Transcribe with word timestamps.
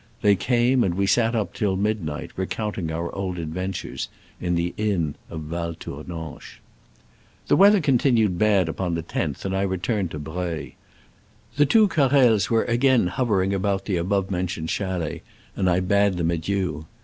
They 0.23 0.35
came, 0.35 0.83
and 0.83 0.95
we 0.95 1.05
sat 1.05 1.35
up 1.35 1.53
till 1.53 1.75
midnight, 1.75 2.31
recounting 2.35 2.91
our 2.91 3.13
old 3.13 3.37
ad 3.37 3.53
ventures, 3.53 4.09
in 4.39 4.55
the 4.55 4.73
inn 4.75 5.13
of 5.29 5.41
Val 5.41 5.75
Tournanche. 5.75 6.59
The 7.47 7.55
weather 7.55 7.79
continued 7.79 8.39
bad 8.39 8.67
upon 8.67 8.95
the 8.95 9.03
loth, 9.13 9.45
and 9.45 9.55
I 9.55 9.61
returned 9.61 10.09
to 10.09 10.17
Breuil. 10.17 10.71
The 11.55 11.67
two 11.67 11.87
Carrels 11.87 12.49
were 12.49 12.63
again 12.63 13.05
hovering 13.09 13.53
about 13.53 13.85
the 13.85 13.97
above 13.97 14.31
mentioned 14.31 14.71
chalet, 14.71 15.21
and 15.55 15.69
I 15.69 15.79
bade 15.81 16.17
them 16.17 16.31
adieu. 16.31 16.87